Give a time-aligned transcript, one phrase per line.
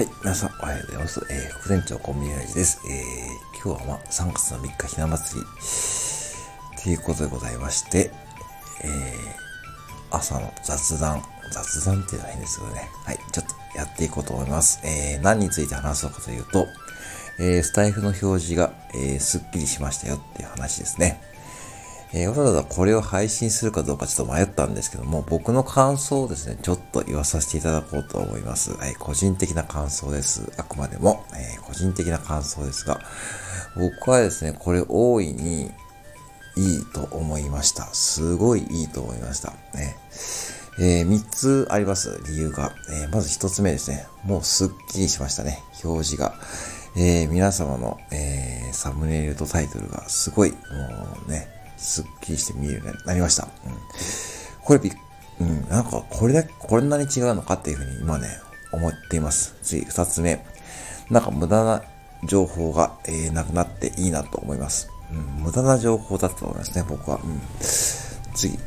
[0.00, 1.20] はい、皆さんおはようございます。
[1.28, 2.80] えー、副店長コンビニラジです。
[2.88, 5.46] えー、今日はまあ3月の3日ひな祭り
[6.82, 8.10] ということでございまして、
[8.82, 12.88] えー、朝の雑談、雑談っていうのは変ですけどね。
[13.04, 14.80] はい、ちょっとやっていこうと思います。
[14.84, 16.66] えー、何について話そうかというと、
[17.38, 21.20] えー、スタイフの表示が、えー、すっきりしましたよっていう話ですね。
[22.12, 28.72] えー、わざわざこれを配信するかどうかちょっと迷ったんですけども、僕の感想をですね、ちょっと言わさせていただこうと思います。
[28.72, 30.52] はい、個人的な感想です。
[30.56, 33.00] あくまでも、えー個人的な感想ですが、
[33.76, 35.70] 僕はですね、これ大いに
[36.56, 37.84] いいと思いました。
[37.94, 39.52] すごいいいと思いました。
[39.74, 39.96] ね。
[40.80, 42.72] えー、3つあります、理由が。
[42.90, 44.06] えーまず1つ目ですね。
[44.24, 46.34] もうすっきりしましたね、表示が。
[46.96, 50.56] えー皆様の、えーサムネイルとタイトルがすごい、も
[51.28, 53.44] うね、すっきりして見えるようになりました。
[53.44, 53.50] うん、
[54.62, 54.92] これび、
[55.40, 58.28] うん、なんかこれだけ、こんなに違うのかっていうふうに今ね、
[58.70, 59.56] 思っています。
[59.62, 60.44] 次、2つ目。
[61.10, 61.82] なんか無駄な
[62.24, 64.90] 情報が、えーなくなっていいなと思います。
[65.10, 67.18] うん、無駄な情報だったと思いますね、僕は。
[67.24, 67.40] うん、
[68.34, 68.60] 次、3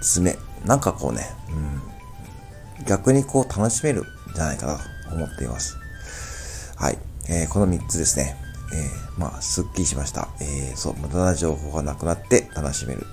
[0.00, 0.36] つ目。
[0.64, 1.28] なんかこうね、
[2.78, 4.04] うん、逆にこう楽しめるん
[4.34, 5.76] じゃないかなと思っています。
[6.76, 6.98] はい。
[7.28, 8.45] えーこの3つですね。
[8.72, 10.28] えーまあ、すっきりしました。
[10.40, 13.06] えーそう、無駄な情報がなくなって楽しめる。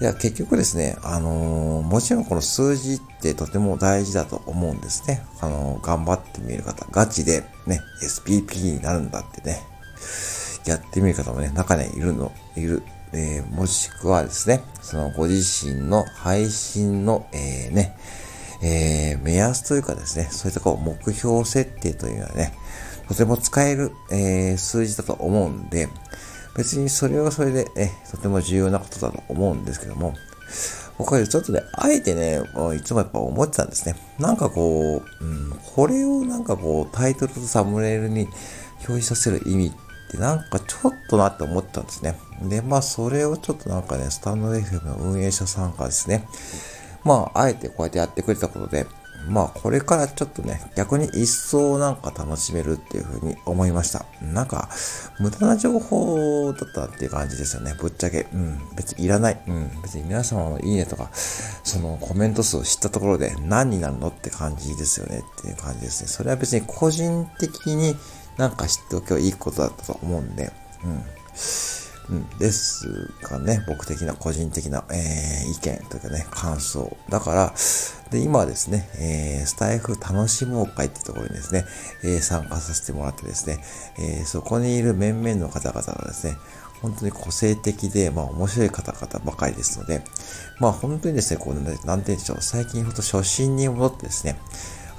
[0.00, 5.22] うん、いや、結局ですね、あのーもちろんこの数字ってとても大事だと思うんですね。
[5.40, 9.62] あのー頑張ってみる方、ガチでね、SPP になるんだってね、
[10.66, 12.82] やってみる方もね、中にいるの、いる。
[13.12, 17.96] えーもしくはですね、そのご自身の配信の、えーね、
[18.62, 22.52] えー目安というかですね、そういったこう目標設定というのはね、
[23.08, 25.88] とても使える、えー数字だと思うんで、
[26.56, 30.14] 別にそれはそれで、えとても重要なことだと思うんですけども、
[30.98, 32.40] 僕はちょっとね、あえてね、
[32.76, 33.94] いつもやっぱ思ってたんですね。
[34.18, 38.22] なんかこう、うん、これをなんかこう、タイトルとサムネイルに
[38.78, 39.72] 表示させる意味っ
[40.10, 42.18] てなんかちょっとなって思ってたんですね。
[42.42, 46.26] で、まあそれをちょっとなんかね、スタンド FM の運営者さんがですね、
[47.04, 48.86] まああえてこうやってやってくれたことで、
[49.26, 54.06] まあこれからちょっとね、逆に一層なんか楽しめるっていうふうに思いました。
[54.22, 54.68] なんか、
[55.18, 57.74] 無駄な情報だったっていう感じですよね。
[57.78, 58.26] ぶっちゃけ。
[58.32, 58.60] うん。
[58.76, 59.40] 別にいらない。
[59.46, 59.70] うん。
[59.82, 66.08] 別に皆様のいいねとか、そのコメント数を知ったところで何になるのって感じですよねっていう感じですね。
[66.08, 67.96] それは別に個人的に
[68.36, 70.52] なんか知っておけばいいことだったと思うんで、
[70.84, 71.02] うん。
[72.10, 76.96] うん、ですがね、僕的な個人的な、えー意見というかね、感想。
[77.08, 77.54] だから、
[78.10, 81.64] で、今はですね、えースタイフ楽しもう会ってところにですね、
[82.02, 83.62] えー参加させてもらってですね、
[83.98, 86.36] えーそこにいる面々の方々がですね、
[86.80, 90.02] 本当に個性的で、まあ面白い方々ばかりですので、
[90.60, 94.38] まあ本当にですね、こう、なんて言うんでしょう、最近ほんと初心に戻ってですね、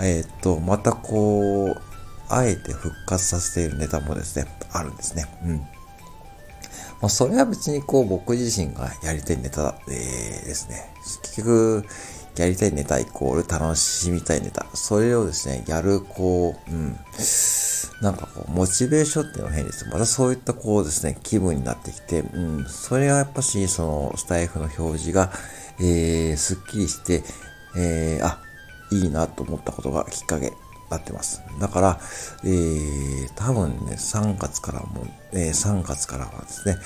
[0.00, 1.80] えっと、またこう、
[2.28, 5.24] あえて復活させているネタもですね、あるんですね。
[5.44, 5.66] うん。
[7.00, 10.92] まあ、それは別にこう僕自身がやりたいネタ、えーですね。
[11.22, 11.84] 結局、
[12.36, 14.66] やりたいネタイコール楽しみたいネタ。
[14.74, 16.96] それをですね、やる、こう、うん。
[18.00, 19.88] なんかこう、モチベーションっていうのは変です。
[19.88, 22.64] またそういったこうですね、気分になってきて、うん。
[22.66, 25.32] それがやっぱし、その、スタイフの表示が、
[25.80, 27.24] えー、すっきりして、
[27.76, 28.40] えー、あ、
[28.90, 30.52] いいなと思ったことがきっかけ
[30.90, 31.42] なってます。
[31.60, 32.00] だから、
[32.44, 36.76] えー、多分ね、3月からも、えー、3月からはですね、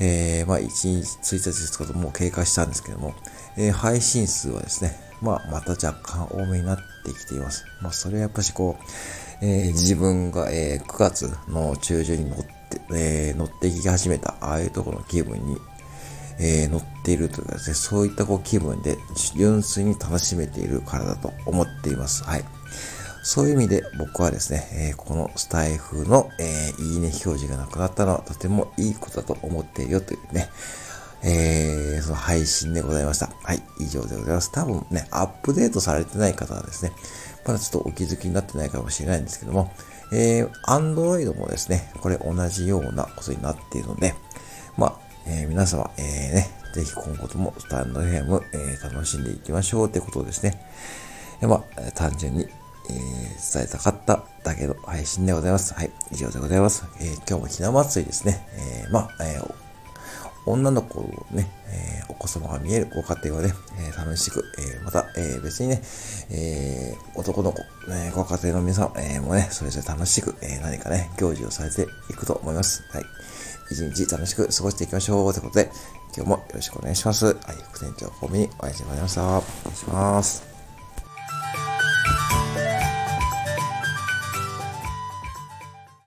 [0.00, 3.14] えー、まあ、1日、1日ですけどもう経過したんですけども、
[3.56, 7.64] えー、配信数はですね、まあ、また若干多めになってきています。
[7.80, 15.56] まあ、それはやっぱしこう、えー、自分が、えー、9月の中旬に乗って、えー、乗っていき始めた、ああいうところの気分に、
[16.40, 18.96] えー乗っているというかですね、そういったこう気分で
[19.36, 22.22] 純粋に楽しめているからだと思っています。
[22.22, 22.44] はい。
[23.22, 30.48] そういう意味で僕はですね、えーこのスタイフの、えいいね表示がなくなったのはとてもいいことだと思っているよというね、
[31.22, 33.30] えーその配信でございました。
[33.42, 34.52] はい、以上でございます。
[34.52, 36.92] 多分ね、アップデートされてない方はですね、
[37.46, 39.72] まだちょっとお気づきになってないかもしれないんですけども、
[40.12, 44.14] えー、Android もですね、これ同じようなことになっているので、
[44.76, 46.04] まあ、えー皆様、えー
[46.34, 50.60] ね、ぜひ今後ともスタンド FM、えー楽しんでいきましょうということですね。
[51.40, 52.48] でまあ、単純に、
[52.90, 53.18] えー
[53.54, 55.72] 伝えたかっただけの配信でございます。
[55.72, 56.84] はい、以上でございます。
[57.00, 58.46] えー今日もひな祭りですね。
[58.84, 59.40] えーまあ、え
[60.46, 65.82] 女の子をね、えお子様が見えるご家庭はね、え楽しく、えまた、え別にね、
[66.30, 67.58] え男の子、
[67.90, 72.82] ね、ご家庭の皆さん、えもね、それぞれ楽しく、え何かね、行事をされていくと思います。
[72.90, 73.04] はい。
[73.70, 75.32] 一日楽しく過ごしていきましょう。
[75.34, 75.70] ということで、
[76.16, 77.26] 今日もよろしくお願いします。
[77.26, 77.36] はい、
[77.70, 79.22] 副店長コンビニ、おやすみなさいました。
[79.22, 79.42] お願
[79.72, 80.47] いします。